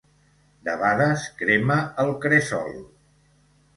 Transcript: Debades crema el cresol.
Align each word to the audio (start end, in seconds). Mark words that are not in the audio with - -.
Debades 0.69 1.27
crema 1.41 1.77
el 2.05 2.11
cresol. 2.25 2.75